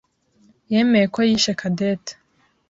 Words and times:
yemeye 0.71 1.05
ko 1.13 1.19
yishe 1.29 1.51
Cadette. 1.59 2.11